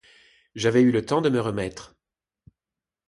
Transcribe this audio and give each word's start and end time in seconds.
J’avais 0.55 0.81
eu 0.81 0.91
le 0.91 1.05
temps 1.05 1.21
de 1.21 1.29
me 1.29 1.39
remettre. 1.39 1.93